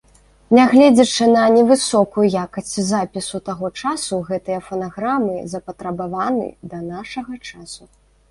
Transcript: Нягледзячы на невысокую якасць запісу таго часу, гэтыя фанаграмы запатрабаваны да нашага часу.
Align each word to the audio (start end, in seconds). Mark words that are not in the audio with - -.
Нягледзячы 0.57 1.25
на 1.33 1.41
невысокую 1.55 2.23
якасць 2.45 2.71
запісу 2.93 3.41
таго 3.51 3.69
часу, 3.83 4.19
гэтыя 4.31 4.59
фанаграмы 4.69 5.35
запатрабаваны 5.53 6.47
да 6.73 6.83
нашага 6.91 7.33
часу. 7.53 7.83